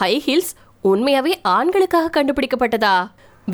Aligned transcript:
High 0.00 0.22
heels 0.26 0.52
உண்மையாவே 0.84 1.32
ஆண்களுக்காக 1.42 2.10
கண்டுபிடிக்கப்பட்டதா? 2.14 3.06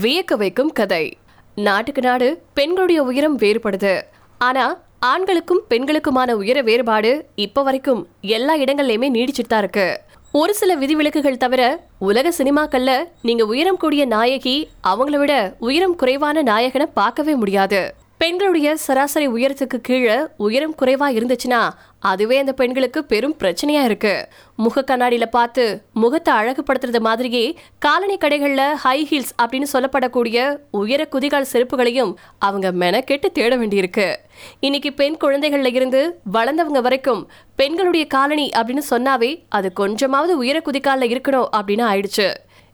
வியக்க 0.02 0.36
வைக்கும் 0.36 0.72
கதை. 0.72 1.16
நாட்டுக்கு 1.54 2.02
நாடு 2.02 2.42
பெண்களுடைய 2.54 3.02
உயரம் 3.02 3.38
வேறுபடுது. 3.38 4.03
ஆனா 4.38 4.80
ஆண்களுக்கும் 4.98 5.62
பெண்களுக்குமான 5.71 6.30
உயர 6.30 6.62
வேறுபாடு 6.62 7.27
இப்ப 7.35 7.62
வரைக்கும் 7.62 8.09
எல்லா 8.21 8.56
இடங்கள்லயுமே 8.56 9.09
நீடிச்சிட்டு 9.11 9.48
தான் 9.48 9.59
இருக்கு. 9.59 10.01
ஒரு 10.32 10.54
சில 10.54 10.77
விதிவிலக்குகள் 10.77 11.37
தவிர 11.37 11.85
உலக 11.98 12.32
சினிமாக்கள்ல 12.38 13.04
நீங்க 13.22 13.44
உயரம் 13.44 13.76
கூடிய 13.76 14.06
நாயகி 14.06 14.69
அவங்கள 14.85 15.19
விட 15.19 15.56
உயரம் 15.58 15.97
குறைவான 15.97 16.43
நாயகனை 16.43 16.87
பார்க்கவே 16.95 17.35
முடியாது. 17.35 17.95
பெண்களுடைய 18.19 18.77
சராசரி 18.77 19.29
உயரத்துக்கு 19.29 19.79
கீழே 19.83 20.16
உயரம் 20.37 20.75
குறைவா 20.75 21.07
இருந்துச்சுன்னா 21.16 21.59
அதுவே 21.98 22.39
அந்த 22.39 22.53
பெண்களுக்கு 22.53 23.05
பெரும் 23.05 23.35
பிரச்சனையா 23.39 23.83
இருக்கு. 23.85 24.29
முக 24.57 24.85
கண்ணாடியில 24.87 25.27
பார்த்து 25.27 25.65
முகத்தை 25.93 26.34
அழகுபடுத்துறது 26.34 27.01
மாதிரியே 27.01 27.59
காலனி 27.79 28.16
கடைகள்ல 28.16 28.73
ஹை 28.84 29.06
ஹீல்ஸ் 29.11 29.34
அப்படின்னு 29.42 29.69
சொல்லப்படக்கூடிய 29.73 30.56
உயர 30.70 31.09
குதிகால் 31.12 31.51
செருப்புகளையும் 31.52 32.15
அவங்க 32.39 32.73
மெனக்கெட்டு 32.73 33.30
தேட 33.33 33.56
வேண்டியிருக்கு. 33.56 34.17
இன்னைக்கு 34.61 34.92
பெண் 34.92 35.17
குழந்தைகள்ல 35.20 35.75
இருந்து 35.75 36.20
வளர்ந்தவங்க 36.33 36.83
வரைக்கும் 36.89 37.23
பெண்களுடைய 37.56 38.06
காலனி 38.06 38.51
அப்படின்னு 38.56 38.84
சொன்னாவே 38.91 39.30
அது 39.48 39.73
கொஞ்சமாவது 39.73 40.37
உயர 40.37 40.62
குதிகால்ல 40.64 41.11
இருக்கணும் 41.14 41.48
அப்படின்னு 41.56 41.87
ஆயிடுச்சு. 41.92 42.28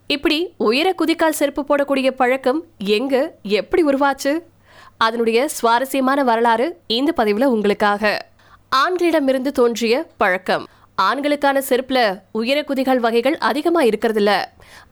இப்படி 0.06 0.38
உயர 0.56 0.94
குதிக்கால் 0.98 1.38
செருப்பு 1.40 1.62
போடக்கூடிய 1.68 2.10
பழக்கம் 2.10 2.62
எங்க 2.78 3.34
எப்படி 3.42 3.82
உருவாச்சு? 3.84 4.32
அதனுடைய 5.06 5.48
சுவாரஸ்யமான 5.48 6.22
வரலாறு 6.24 6.66
இந்த 6.86 7.10
பதிவுல 7.16 7.44
உங்களுக்காக. 7.44 8.02
ஆண்களிடமிருந்து 8.76 9.52
தோன்றிய 9.52 9.94
பழக்கம். 10.16 10.64
ஆண்களுக்கான 11.02 11.62
செருப்புல 11.68 11.98
உயர 12.32 12.58
குதிகால் 12.60 13.02
வகைகள் 13.06 13.38
அதிகமா 13.38 13.82
இருக்கிறதில்ல. 13.82 14.30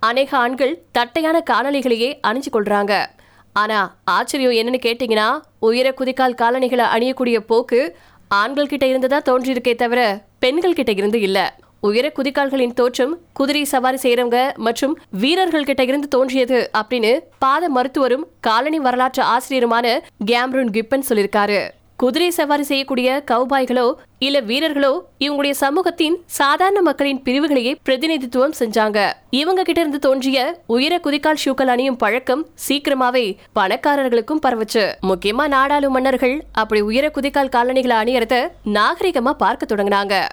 அநேக 0.00 0.36
ஆண்கள் 0.36 0.82
தட்டையான 0.92 1.42
காலணிகளையே 1.50 2.10
அணிஞ்சு 2.26 2.50
கொள்றாங்க. 2.52 3.06
ஆனா 3.52 3.78
ஆச்சரியம் 4.04 4.56
என்னன்னு 4.60 4.78
கேட்டீங்கன்னா 4.86 5.28
உயர 5.58 5.94
குதிக்கால் 5.96 6.38
காலணிகளை 6.42 6.84
அணியக்கூடிய 6.96 7.38
போக்கு 7.38 7.96
ஆண்கள் 8.28 8.72
கிட்ட 8.72 8.86
இருந்து 8.86 9.08
தான் 9.08 9.26
தோன்றியிருக்கே 9.30 9.74
தவிர 9.74 10.22
பெண்கள் 10.38 10.78
கிட்ட 10.80 10.92
இருந்து 10.92 11.20
இல்லை. 11.20 11.46
உயர 11.80 12.12
குதிகால்களின் 12.18 12.74
தோற்றம் 12.74 13.18
குதிரை 13.32 13.64
சவாரி 13.64 13.98
செய்யறவங்க 14.02 14.54
மற்றும் 14.54 14.98
வீரர்கள் 15.10 15.64
கிட்ட 15.64 15.82
இருந்து 15.82 16.08
தோன்றியது 16.08 16.70
அப்படின்னு 16.80 17.12
பாத 17.38 17.68
மருத்துவரும் 17.68 18.24
காலனி 18.40 18.78
வரலாற்று 18.78 19.22
ஆசிரியருமான 19.24 19.98
கேம்ரூன் 20.26 20.70
கிப்பன் 20.70 21.06
சொல்லியிருக்காரு. 21.08 21.60
குதிரை 21.96 22.30
சவாரி 22.30 22.62
செய்யக்கூடிய 22.62 23.24
கவுபாய்களோ 23.30 23.92
இல்ல 24.18 24.40
வீரர்களோ 24.40 24.92
இவங்களுடைய 25.18 25.50
சமூகத்தின் 25.50 26.16
சாதாரண 26.24 26.82
மக்களின் 26.82 27.22
பிரிவுகளையே 27.22 27.72
பிரதிநிதித்துவம் 27.84 28.54
செஞ்சாங்க. 28.58 28.98
இவங்க 29.30 29.62
கிட்ட 29.62 29.80
இருந்து 29.80 29.98
தோன்றிய 29.98 30.62
உயர 30.66 31.00
குதிக்கால் 31.04 31.42
ஷூக்கள் 31.44 31.72
அணியும் 31.74 31.96
பழக்கம் 31.96 32.46
சீக்கிரமாவே 32.68 33.36
பணக்காரர்களுக்கும் 33.54 34.42
பரவுச்சு. 34.46 34.84
முக்கியமா 35.02 35.46
நாடாளு 35.56 35.88
மன்னர்கள் 35.88 36.44
அப்படி 36.52 36.80
உயர 36.80 37.08
குதிக்கால் 37.08 37.54
காலணிகளை 37.56 37.96
அணியறத 37.96 38.48
நாகரிகமா 38.64 39.32
பார்க்க 39.32 39.74
தொடங்கினாங்க. 39.74 40.26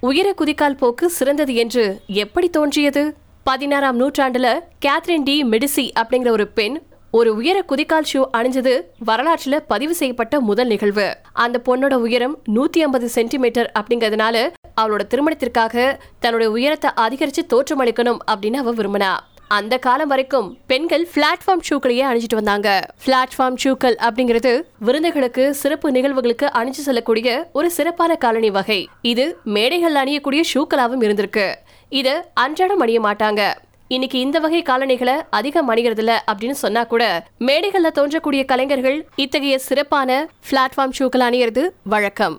உயர 0.00 0.34
குதிக்கால் 0.38 0.76
போக்கு 0.76 1.10
சிறந்தது 1.10 1.54
என்று 1.54 2.00
எப்படி 2.06 2.48
தோன்றியது? 2.48 3.16
பதினாறாம் 3.42 4.00
நூற்றாண்டுல 4.00 4.60
கேத்ரின் 4.86 5.22
டி 5.22 5.44
மெடிசி 5.44 5.90
அப்படிங்கிற 6.00 6.28
ஒரு 6.28 6.46
பெண் 6.48 6.82
ஒரு 7.10 7.34
உயர 7.34 7.64
குதிக்கால் 7.68 8.08
ஷூ 8.12 8.22
அணிஞ்சது 8.32 8.82
வரலாற்றுல 9.06 9.60
பதிவு 9.66 9.94
செய்யப்பட்ட 9.94 10.40
முதல் 10.40 10.66
நிகழ்வு. 10.66 11.16
அந்த 11.32 11.60
பொண்ணோட 11.64 11.94
உயரம் 11.94 12.38
நூத்தி 12.54 12.78
ஐம்பது 12.78 13.08
சென்டிமீட்டர் 13.08 13.72
அப்படிங்கறதுனால 13.78 14.52
அவளோட 14.80 15.06
திருமணத்திற்காக 15.06 16.00
தன்னுடைய 16.18 16.52
உயரத்தை 16.52 16.90
அதிகரிச்சு 16.96 17.46
தோற்றமளிக்கணும் 17.48 18.18
அப்படின்னு 18.30 18.56
அவ 18.56 18.74
விரும்பினா. 18.74 19.16
அந்த 19.48 19.78
காலம் 19.78 20.08
வரைக்கும் 20.08 20.58
பெண்கள் 20.66 21.08
பிளாட்ஃபார்ம் 21.14 21.60
ஷூக்களையே 21.68 22.04
அணிஞ்சிட்டு 22.08 22.34
வந்தாங்க. 22.34 22.86
பிளாட்ஃபார்ம் 23.06 23.56
ஷூக்கள் 23.64 23.96
அப்படிங்கிறது 24.06 24.62
விருந்துகளுக்கு 24.86 25.50
சிறப்பு 25.50 25.90
நிகழ்வுகளுக்கு 25.90 26.46
அணிஞ்சு 26.54 26.82
செல்லக்கூடிய 26.86 27.48
ஒரு 27.52 27.70
சிறப்பான 27.70 28.14
காலனி 28.14 28.50
வகை. 28.50 28.88
இது 29.02 29.38
மேடைகள் 29.44 29.94
அணியக்கூடிய 29.94 30.40
ஷூக்களாகவும் 30.54 31.04
இருந்திருக்கு. 31.06 31.54
இத 31.88 32.30
அன்றாடம் 32.34 32.78
அணிய 32.78 33.00
மாட்டாங்க. 33.00 33.54
இன்னைக்கு 33.88 34.18
இந்த 34.18 34.38
வகை 34.38 34.62
காலணிகளை 34.62 35.14
அதிகம் 35.30 35.70
அணிகிறதில்ல 35.70 36.16
அப்படின்னு 36.32 36.58
சொன்னா 36.64 36.84
கூட 36.84 37.26
மேடைகள்ல 37.40 37.90
தோன்றக்கூடிய 37.94 38.44
கலைஞர்கள் 38.44 39.06
இத்தகைய 39.16 39.58
சிறப்பான 39.58 40.28
பிளாட்ஃபார்ம் 40.50 40.96
ஷூக்கள் 40.98 41.26
அணியறது 41.28 41.68
வழக்கம். 41.82 42.38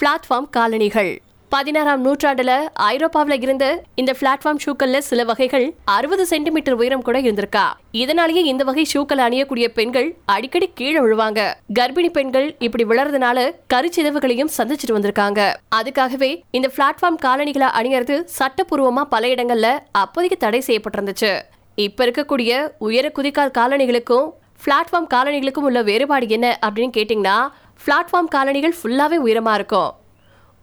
பிளாட்ஃபார்ம் 0.00 0.50
காலணிகள் 0.50 1.20
பதினாறாம் 1.52 2.04
நூற்றாண்டுல 2.04 2.52
ஐரோப்பாவில 2.82 3.42
இருந்த 3.42 3.82
இந்த 3.94 4.14
பிளாட்ஃபார்ம் 4.20 4.60
ஷூக்கள்ல 4.64 4.98
சில 4.98 5.24
வகைகள் 5.24 5.74
அறுபது 5.84 6.26
சென்டிமீட்டர் 6.26 6.74
உயரம் 6.74 7.02
கூட 7.02 7.20
இருந்திருக்கா. 7.20 7.64
இதனாலேயே 7.90 8.42
இந்த 8.42 8.64
வகை 8.64 8.86
ஷூக்கள் 8.92 9.22
அணியக்கூடிய 9.26 9.68
பெண்கள் 9.68 10.16
அடிக்கடி 10.24 10.70
கீழே 10.74 10.98
விழுவாங்க. 10.98 11.40
கர்ப்பிணி 11.80 12.10
பெண்கள் 12.10 12.56
இப்படி 12.58 12.84
விழறதுனால 12.84 13.52
கருச்சிதவுகளையும் 13.74 14.52
சந்திச்சிட்டு 14.58 14.96
வந்திருக்காங்க. 14.96 15.40
அதுக்காகவே 15.76 16.40
இந்த 16.50 16.70
பிளாட்ஃபார்ம் 16.76 17.22
காலணிகளை 17.26 17.68
அணியறது 17.80 18.18
சட்டப்பூர்வமா 18.38 19.04
பல 19.14 19.26
இடங்கள்ல 19.26 19.78
அப்போதைக்கு 19.92 20.38
தடை 20.38 20.62
செய்யப்பட்டிருந்துச்சு. 20.66 21.40
இப்ப 21.74 22.06
இருக்கக்கூடிய 22.06 22.72
உயர 22.78 23.12
குதிக்கால் 23.18 23.56
காலணிகளுக்கும் 23.58 24.28
பிளாட்ஃபார்ம் 24.64 25.12
காலணிகளுக்கும் 25.14 25.68
உள்ள 25.70 25.82
வேறுபாடு 25.82 26.28
என்ன 26.28 26.58
அப்படின்னு 26.66 26.96
கேட்டிங்கன்னா 26.98 27.38
பிளாட்ஃபார்ம் 27.86 28.32
காலணிகள் 28.36 28.78
ஃபுல்லாவே 28.82 29.18
உயரமா 29.26 29.54
இருக்கும். 29.54 29.90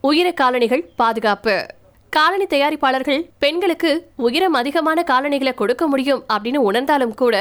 உயிர 0.08 0.28
காலணிகள் 0.32 0.84
பாதுகாப்பு. 1.00 1.56
காலனி 2.14 2.46
தயாரிப்பாளர்கள் 2.52 3.20
பெண்களுக்கு 3.44 3.90
உயரம் 4.28 4.56
அதிகமான 4.60 5.00
காலணிகளை 5.10 5.54
கொடுக்க 5.54 5.84
முடியும் 5.88 6.22
அப்படின்னு 6.34 6.60
உணர்ந்தாலும் 6.70 7.14
கூட 7.22 7.36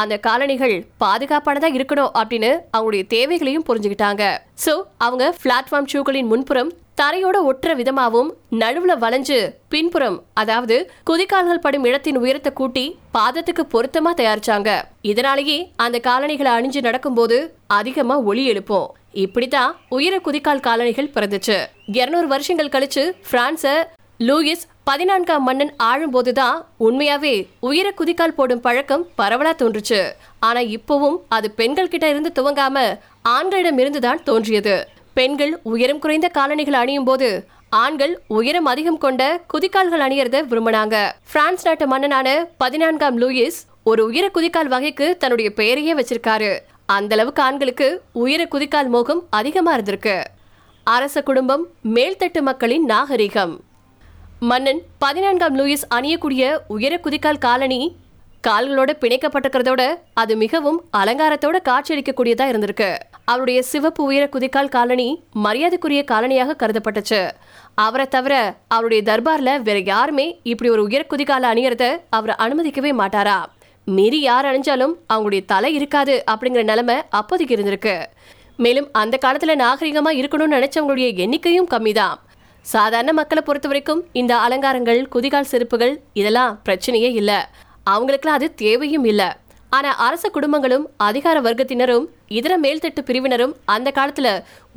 அந்த 0.00 0.18
காலணிகள் 0.26 0.76
பாதுகாப்பானதா 1.04 1.70
இருக்கணும் 1.78 2.12
அப்படின்னு 2.20 2.50
அவங்களுடைய 2.74 3.06
தேவைகளையும் 3.14 3.66
புரிஞ்சுக்கிட்டாங்க. 3.68 4.22
சோ 4.64 4.74
அவங்க 5.06 5.34
பிளாட்ஃபார்ம் 5.44 5.90
ஷூக்களின் 5.92 6.30
முன்புறம் 6.32 6.72
தரையோட 7.00 7.36
ஒட்டுற 7.50 7.70
விதமாகவும் 7.80 8.30
நடுவுல 8.62 8.92
வளைஞ்சு 9.04 9.38
பின்புறம் 9.72 10.18
அதாவது 10.40 10.76
குதிக்கால்கள் 11.10 11.64
படும் 11.66 11.84
இடத்தின் 11.84 12.18
உயரத்தை 12.22 12.52
கூட்டி 12.52 12.86
பாதத்துக்கு 13.18 13.64
பொருத்தமா 13.74 14.12
தயாரிச்சாங்க. 14.20 14.70
இதனாலேயே 15.12 15.58
அந்த 15.76 15.98
காலணிகளை 16.08 16.52
அணிஞ்சு 16.58 16.82
நடக்கும்போது 16.88 17.38
அதிகமா 17.78 18.18
ஒளி 18.30 18.44
எழுப்போம். 18.52 18.90
இப்படிதான் 19.14 19.72
உயர 19.88 20.20
குதிக்கால் 20.24 20.60
காலணிகள் 20.60 21.10
பிறந்துச்சு. 21.14 21.66
இருநூறு 21.86 22.26
வருஷங்கள் 22.26 22.68
கழிச்சு 22.68 23.12
பிரான்ஸ 23.30 23.84
லூயிஸ் 24.18 24.64
பதினான்காம் 24.84 25.42
மன்னன் 25.42 25.74
ஆழும்போதுதான் 25.82 26.64
உண்மையாவே 26.80 27.46
உயர 27.60 27.92
குதிக்கால் 27.96 28.36
போடும் 28.38 28.60
பழக்கம் 28.60 29.06
பரவலா 29.18 29.52
தோன்றுச்சு. 29.58 30.12
ஆனா 30.38 30.60
இப்பவும் 30.60 31.16
அது 31.28 31.50
பெண்கள் 31.50 31.88
கிட்ட 31.88 32.08
இருந்து 32.08 32.32
துவங்காம 32.34 32.98
ஆண்களிடம் 33.22 33.78
இருந்துதான் 33.78 34.22
தோன்றியது. 34.22 34.88
பெண்கள் 35.14 35.60
உயரம் 35.62 35.98
குறைந்த 35.98 36.28
காலணிகள் 36.28 36.74
அணியும் 36.74 37.04
போது 37.04 37.46
ஆண்கள் 37.70 38.20
உயரம் 38.26 38.64
அதிகம் 38.64 38.98
கொண்ட 38.98 39.40
குதிக்கால்கள் 39.54 40.04
அணியறத 40.06 40.42
விரும்பினாங்க. 40.48 41.10
பிரான்ஸ் 41.32 41.64
நாட்டு 41.64 41.86
மன்னனான 41.86 42.48
பதினான்காம் 42.58 43.20
லூயிஸ் 43.20 43.60
ஒரு 43.84 44.04
உயர 44.04 44.30
குதிக்கால் 44.34 44.66
வகைக்கு 44.66 45.16
தன்னுடைய 45.16 45.52
பெயரையே 45.52 45.94
வச்சிருக்காரு. 45.94 46.58
அந்த 46.86 47.14
அளவுக்கு 47.14 47.42
ஆண்களுக்கு 47.42 48.02
உயர 48.12 48.48
குதிக்கால் 48.50 48.88
மோகம் 48.88 49.26
அதிகமாக 49.30 49.76
இருந்திருக்கு. 49.78 50.24
அரச 50.84 51.22
குடும்பம் 51.22 51.66
மேல்தட்டு 51.94 52.40
மக்களின் 52.40 52.84
நாகரிகம். 52.84 53.60
மன்னன் 54.40 54.80
பதினான்காம் 54.98 55.58
லூயிஸ் 55.58 55.84
அணியக்கூடிய 55.94 56.58
உயர 56.66 57.00
குதிக்கால் 57.02 57.38
காலணி 57.38 57.96
கால்களோட 58.48 58.90
பிணைக்கப்பட்டிருக்கிறதோட 59.00 59.82
அது 60.14 60.36
மிகவும் 60.36 60.84
அலங்காரத்தோட 60.96 61.56
காட்சியளிக்கக்கூடியதா 61.68 62.46
இருந்திருக்கு. 62.52 62.98
அவருடைய 63.24 63.62
சிவப்பு 63.62 64.04
உயர 64.04 64.28
குதிக்கால் 64.32 64.68
காலணி 64.68 65.24
மரியாதைக்குரிய 65.32 66.04
காலனியாக 66.10 66.56
கருதப்பட்டுச்சு. 66.58 67.30
அவரை 67.74 68.08
தவிர 68.08 68.54
அவருடைய 68.68 69.02
தர்பார்ல 69.02 69.62
வேற 69.62 69.78
யாருமே 69.78 70.40
இப்படி 70.42 70.70
ஒரு 70.70 70.82
உயர 70.82 71.04
குதிக்கால 71.10 71.50
அணியறத 71.52 71.96
அவர் 72.10 72.36
அனுமதிக்கவே 72.38 72.92
மாட்டாரா? 73.02 73.44
மீறி 73.86 74.18
யார் 74.28 74.48
அணிஞ்சாலும் 74.50 74.94
அவங்களுடைய 75.12 75.42
தலை 75.52 75.70
இருக்காது 75.78 76.14
அப்படிங்கிற 76.32 76.62
நிலைமை 76.70 76.96
அப்போதைக்கு 77.20 77.56
இருந்திருக்கு. 77.56 77.96
மேலும் 78.64 78.88
அந்த 79.00 79.14
காலத்தில் 79.24 79.60
நாகரிகமாக 79.64 80.18
இருக்கணும்னு 80.20 80.56
நினைச்சவங்களுடைய 80.58 81.08
எண்ணிக்கையும் 81.24 81.70
கம்மி 81.74 81.92
தான் 82.00 82.18
சாதாரண 82.64 83.12
மக்களை 83.18 83.42
பொறுத்த 83.46 83.68
வரைக்கும் 83.70 84.02
இந்த 84.20 84.32
அலங்காரங்கள் 84.46 85.00
குதிகால் 85.14 85.48
செருப்புகள் 85.52 85.94
இதெல்லாம் 86.20 86.52
பிரச்சனையே 86.66 87.10
இல்லை. 87.20 87.38
அவங்களுக்குலாம் 87.92 88.38
அது 88.40 88.48
தேவையும் 88.64 89.06
இல்லை. 89.12 89.28
ஆனால் 89.76 89.98
அரச 90.06 90.24
குடும்பங்களும் 90.36 90.84
அதிகார 91.06 91.36
வர்க்கத்தினரும் 91.46 92.06
இதர 92.38 92.52
மேல்தட்டு 92.64 93.02
பிரிவினரும் 93.08 93.54
அந்த 93.74 93.88
காலத்தில் 93.98 94.32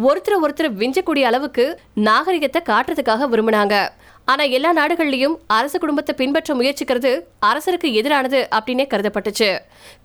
ஒருத்தர் 0.08 0.42
ஒருத்தர் 0.44 0.76
விஞ்சக்கூடிய 0.82 1.26
அளவுக்கு 1.30 1.66
நாகரிகத்தை 2.08 2.62
காட்டுறதுக்காக 2.72 3.28
விரும்பினாங்க. 3.34 3.76
ஆனா 4.26 4.44
எல்லா 4.44 4.74
நாடுகள்லயும் 4.74 5.36
அரச 5.48 5.78
குடும்பத்தை 5.78 6.16
பின்பற்ற 6.16 6.56
முயற்சிக்கிறது 6.56 7.12
அரசருக்கு 7.46 7.90
எதிரானது 8.00 8.40
அப்படின்னே 8.58 8.86
கருதப்பட்டுச்சு. 8.94 9.50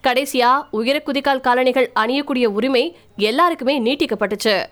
கடைசியா 0.07 0.51
உயர 0.71 1.03
குதிகால் 1.07 1.41
காலணிகள் 1.41 1.91
அணியக்கூடிய 2.01 2.47
உரிமை 2.47 2.97
எல்லாருக்குமே 3.17 3.81
நீட்டிக்கப்பட்டுச்சு. 3.81 4.65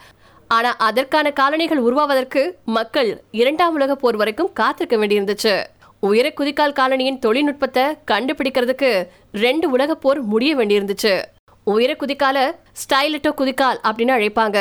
ஆனா 0.49 0.71
அதற்கான 0.77 1.31
காலணிகள் 1.31 1.79
உருவாவதற்கு 1.79 2.59
மக்கள் 2.65 3.23
இரண்டாம் 3.31 3.75
உலக 3.75 3.95
போர் 3.95 4.17
வரைக்கும் 4.17 4.53
காத்திருக்க 4.53 4.97
வேண்டியிருந்துச்சு. 4.97 5.65
உயர 6.01 6.33
குதிக்கால் 6.37 6.79
காலனியின் 6.81 7.19
தொழில்நுட்பத்தை 7.19 7.85
கண்டுபிடிக்கிறதுக்கு 8.11 8.91
ரெண்டு 9.33 9.71
உலக 9.71 9.95
போர் 9.95 10.21
முடிய 10.23 10.57
வேண்டியிருந்துச்சு. 10.57 11.23
உயர 11.65 11.97
குதிக்கால 11.99 12.39
ஸ்டைலட்டோ 12.83 13.31
குதிக்கால் 13.37 13.81
அப்படின்னு 13.89 14.15
அழைப்பாங்க. 14.19 14.59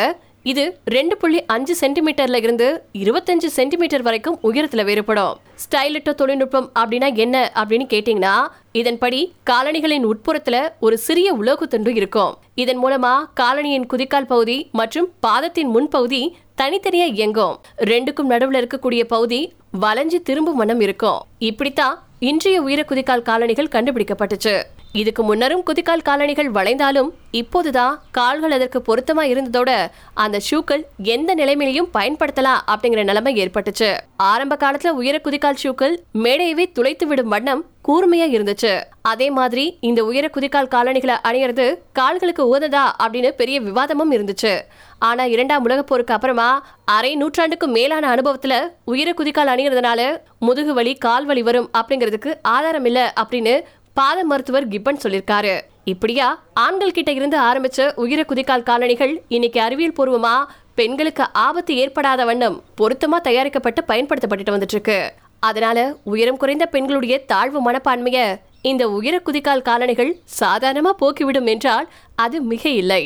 இது 0.51 0.63
ரெண்டு 0.95 1.15
புள்ளி 1.21 1.39
அஞ்சு 1.53 1.73
சென்டிமீட்டர்ல 1.81 2.37
இருந்து 2.43 2.67
இருபத்தஞ்சு 3.03 3.47
சென்டிமீட்டர் 3.55 4.03
வரைக்கும் 4.07 4.37
உயரத்துல 4.43 4.83
வேறுபடும். 4.89 5.33
ஸ்டைலட்டோ 5.63 6.11
தொழில்நுட்பம் 6.19 6.67
அப்படின்னா 6.79 7.07
என்ன 7.23 7.35
அப்படின்னு 7.55 7.87
கேட்டீங்கன்னா 7.93 8.35
இதன்படி 8.71 9.19
காலணிகளின் 9.49 10.05
உட்புறத்துல 10.11 10.57
ஒரு 10.79 10.97
சிறிய 11.07 11.33
உலோக 11.39 11.65
துண்டு 11.65 11.93
இருக்கும். 11.99 12.37
இதன் 12.63 12.81
மூலமா 12.83 13.13
காலணியின் 13.41 13.89
குதிக்கால் 13.93 14.31
பகுதி 14.33 14.57
மற்றும் 14.71 15.09
பாதத்தின் 15.27 15.73
முன்பகுதி 15.75 16.23
தனித்தனியா 16.61 17.07
இயங்கும். 17.17 17.57
ரெண்டுக்கும் 17.91 18.31
நடுவுல 18.33 18.61
இருக்கக்கூடிய 18.61 19.03
பகுதி 19.03 19.41
வளைஞ்சு 19.81 20.19
திரும்பும் 20.29 20.59
வண்ணம் 20.61 20.83
இருக்கும். 20.87 21.21
இப்படித்தான் 21.51 21.97
இன்றைய 22.19 22.61
உயர 22.61 22.81
குதிக்கால் 22.89 23.27
காலணிகள் 23.31 23.73
கண்டுபிடிக்கப்பட்டுச்சு. 23.75 24.55
இதுக்கு 24.99 25.23
முன்னரும் 25.23 25.63
குதிக்கால் 25.69 26.05
காலணிகள் 26.07 26.49
வளைந்தாலும் 26.49 27.09
இப்போதுதான் 27.31 27.95
கால்கள் 28.11 28.51
அதற்கு 28.51 28.79
பொருத்தமா 28.87 29.23
இருந்ததோட 29.23 29.71
அந்த 30.13 30.37
ஷூக்கள் 30.49 30.83
எந்த 31.15 31.35
நிலைமையிலையும் 31.35 31.91
பயன்படுத்தலாம் 31.97 32.61
அப்படிங்கிற 32.67 33.03
நிலைமை 33.03 33.33
ஏற்பட்டுச்சு. 33.43 33.89
ஆரம்ப 34.17 34.57
காலத்துல 34.63 34.93
உயர 35.01 35.17
குதிக்கால் 35.23 35.61
ஷூக்கள் 35.63 35.95
மேடையவே 36.23 36.65
துளைத்து 36.71 37.07
விடும் 37.07 37.27
வண்ணம் 37.27 37.63
கூர்மையா 37.87 38.27
இருந்துச்சு. 38.35 38.71
அதே 39.01 39.27
மாதிரி 39.29 39.65
இந்த 39.81 39.99
உயர 40.05 40.25
குதிக்கால் 40.33 40.71
காலணிகளை 40.73 41.15
அணியறது 41.29 41.65
கால்களுக்கு 41.93 42.43
உகந்ததா 42.47 42.85
அப்படின்னு 43.03 43.29
பெரிய 43.41 43.57
விவாதமும் 43.61 44.13
இருந்துச்சு. 44.15 44.53
ஆனா 44.99 45.23
இரண்டாம் 45.33 45.63
உலக 45.63 45.81
போருக்கு 45.83 46.13
அப்புறமா 46.13 46.49
அரை 46.85 47.11
நூற்றாண்டுக்கும் 47.17 47.75
மேலான 47.77 48.03
அனுபவத்துல 48.15 48.53
உயர 48.85 49.09
குதிக்கால் 49.11 49.51
அணியறதுனால 49.53 50.01
முதுகு 50.39 50.73
வலி 50.73 50.93
கால் 51.05 51.25
வலி 51.25 51.41
வரும் 51.49 51.69
அப்படிங்கிறதுக்கு 51.77 52.31
ஆதாரம் 52.55 52.85
இல்ல 52.85 52.99
அப்படின்னு 53.21 53.53
பாத 53.97 54.23
மருத்துவர் 54.23 54.67
கிப்பன் 54.67 55.01
சொல்லியிருக்காரு. 55.03 55.53
இப்படியா 55.83 56.27
ஆண்கள் 56.53 56.91
கிட்ட 56.91 57.11
இருந்து 57.11 57.37
ஆரம்பிச்ச 57.39 57.79
உயிர 57.95 58.21
குதிக்கால் 58.23 58.65
காலணிகள் 58.69 59.13
இன்னைக்கு 59.27 59.59
அறிவியல் 59.61 59.97
பூர்வமா 59.97 60.33
பெண்களுக்கு 60.75 61.23
ஆபத்து 61.31 61.75
ஏற்படாத 61.75 62.25
வண்ணம் 62.25 62.57
பொருத்தமா 62.81 63.17
தயாரிக்கப்பட்டு 63.21 63.81
பயன்படுத்தப்பட்டுட்டு 63.87 64.55
வந்துட்டு 64.55 64.75
இருக்கு 64.75 64.97
அதனால 65.39 65.79
உயரம் 66.03 66.37
குறைந்த 66.37 66.65
பெண்களுடைய 66.65 67.15
தாழ்வு 67.25 67.59
மனப்பான்மைய 67.67 68.19
இந்த 68.61 68.83
உயர 68.89 69.15
குதிக்கால் 69.19 69.65
காலணிகள் 69.69 70.11
சாதாரணமா 70.39 70.93
போக்கிவிடும் 71.01 71.49
என்றால் 71.49 71.87
அது 72.15 72.37
மிக 72.43 72.63
இல்லை 72.81 73.03